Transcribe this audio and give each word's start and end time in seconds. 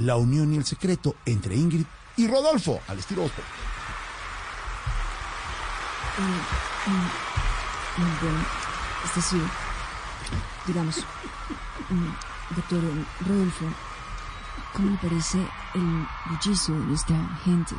La 0.00 0.16
unión 0.16 0.52
y 0.52 0.56
el 0.56 0.64
secreto 0.64 1.16
entre 1.26 1.54
Ingrid 1.54 1.84
y 2.16 2.26
Rodolfo, 2.26 2.80
al 2.88 2.98
estilo 2.98 3.24
Oscar. 3.24 3.44
Bueno, 8.20 8.44
es 9.04 9.14
decir, 9.14 9.42
digamos, 10.66 10.96
mm, 11.90 12.54
doctor 12.56 12.80
Rodolfo, 13.26 13.64
¿cómo 14.72 14.90
le 14.90 14.96
parece 14.96 15.38
el 15.74 16.06
bullicio 16.30 16.74
de 16.74 16.94
esta 16.94 17.38
gente? 17.44 17.74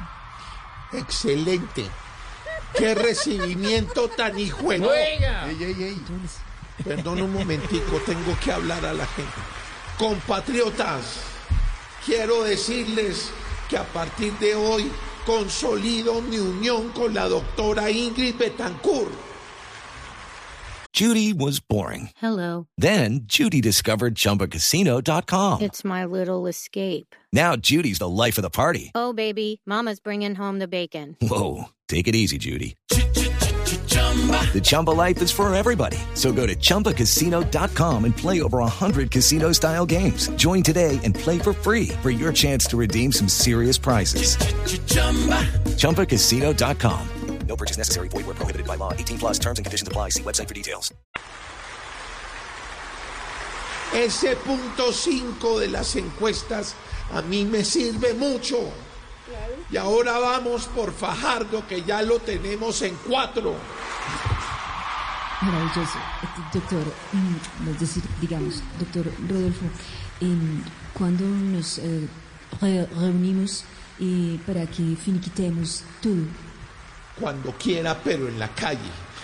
Excelente. 0.93 1.89
Qué 2.77 2.93
recibimiento 2.95 4.07
tan 4.09 4.37
hijuelo. 4.37 4.93
Ey, 4.93 5.23
ey, 5.23 5.83
ey. 5.83 6.05
Perdón 6.83 7.21
un 7.21 7.33
momentico, 7.33 7.97
tengo 8.05 8.37
que 8.43 8.51
hablar 8.51 8.85
a 8.85 8.93
la 8.93 9.05
gente. 9.07 9.33
Compatriotas, 9.97 11.21
quiero 12.05 12.43
decirles 12.43 13.31
que 13.69 13.77
a 13.77 13.83
partir 13.83 14.33
de 14.39 14.55
hoy 14.55 14.91
consolido 15.25 16.21
mi 16.21 16.37
unión 16.37 16.89
con 16.89 17.13
la 17.13 17.27
doctora 17.27 17.89
Ingrid 17.89 18.35
Betancourt. 18.37 19.11
Judy 20.93 21.31
was 21.31 21.61
boring. 21.61 22.09
Hello. 22.17 22.67
Then 22.77 23.21
Judy 23.23 23.61
discovered 23.61 24.15
ChumbaCasino.com. 24.15 25.61
It's 25.61 25.85
my 25.85 26.03
little 26.03 26.47
escape. 26.47 27.15
Now 27.31 27.55
Judy's 27.55 27.99
the 27.99 28.09
life 28.09 28.37
of 28.37 28.41
the 28.41 28.49
party. 28.49 28.91
Oh, 28.93 29.13
baby, 29.13 29.61
Mama's 29.65 30.01
bringing 30.01 30.35
home 30.35 30.59
the 30.59 30.67
bacon. 30.67 31.15
Whoa, 31.21 31.69
take 31.87 32.09
it 32.09 32.15
easy, 32.15 32.37
Judy. 32.37 32.75
The 34.53 34.59
Chumba 34.61 34.91
life 34.91 35.21
is 35.21 35.31
for 35.31 35.53
everybody. 35.53 35.97
So 36.13 36.33
go 36.33 36.45
to 36.45 36.55
ChumbaCasino.com 36.55 38.03
and 38.05 38.15
play 38.15 38.41
over 38.41 38.57
100 38.57 39.09
casino 39.09 39.53
style 39.53 39.85
games. 39.85 40.27
Join 40.35 40.61
today 40.61 40.99
and 41.05 41.15
play 41.15 41.39
for 41.39 41.53
free 41.53 41.87
for 42.01 42.11
your 42.11 42.33
chance 42.33 42.65
to 42.65 42.77
redeem 42.77 43.13
some 43.13 43.29
serious 43.29 43.77
prizes. 43.77 44.35
ChumbaCasino.com. 45.77 47.07
No 47.47 47.55
purchase 47.57 47.77
necessary. 47.77 48.07
Void 48.07 48.25
where 48.27 48.35
prohibited 48.35 48.65
by 48.65 48.75
law. 48.77 48.93
18 48.93 49.17
plus 49.17 49.37
terms 49.37 49.59
and 49.59 49.65
conditions 49.65 49.87
apply. 49.87 50.09
See 50.09 50.23
website 50.23 50.47
for 50.47 50.53
details. 50.53 50.93
Ese 53.93 54.37
punto 54.37 54.93
5 54.93 55.59
de 55.59 55.67
las 55.67 55.97
encuestas 55.97 56.75
a 57.13 57.21
mí 57.21 57.43
me 57.43 57.65
sirve 57.65 58.13
mucho. 58.13 58.71
Y 59.69 59.77
ahora 59.77 60.17
vamos 60.17 60.67
por 60.67 60.93
Fajardo, 60.93 61.67
que 61.67 61.83
ya 61.83 62.01
lo 62.01 62.19
tenemos 62.19 62.81
en 62.83 62.95
4. 63.07 63.53
Maravilloso. 65.41 65.97
Este, 66.23 66.59
Doctor, 66.59 66.93
mm, 67.13 67.69
es 67.69 67.79
decir, 67.79 68.03
digamos, 68.19 68.61
doctor 68.79 69.05
Rodolfo, 69.29 69.65
em, 70.21 70.61
cuando 70.93 71.25
nos 71.25 71.77
eh, 71.79 72.07
re- 72.61 72.85
reunimos 72.87 73.63
eh, 73.99 74.39
para 74.47 74.65
que 74.67 74.95
finiquitemos 74.95 75.83
todo? 76.01 76.23
Cuando 77.19 77.51
quiera, 77.57 77.99
pero 78.03 78.27
en 78.27 78.39
la 78.39 78.47
calle. 78.49 78.79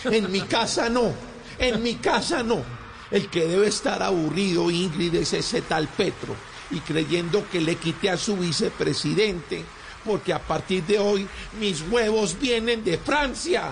En 0.06 0.32
mi 0.32 0.42
casa 0.42 0.90
no. 0.90 1.12
En 1.58 1.82
mi 1.82 1.96
casa 1.96 2.44
no. 2.44 2.62
El 3.10 3.28
que 3.30 3.48
debe 3.48 3.68
estar 3.68 4.04
aburrido, 4.04 4.70
Ingrid, 4.70 5.16
es 5.16 5.34
ese 5.34 5.62
tal 5.62 5.88
Petro. 5.88 6.36
Y 6.70 6.80
creyendo 6.82 7.48
que 7.50 7.62
le 7.62 7.76
quité 7.78 8.10
a 8.10 8.18
su 8.18 8.36
vicepresidente, 8.38 9.64
porque 10.06 10.34
a 10.34 10.40
partir 10.40 10.84
de 10.84 11.00
hoy 11.00 11.28
mis 11.60 11.82
huevos 11.90 12.38
vienen 12.40 12.84
de 12.84 12.98
Francia. 12.98 13.72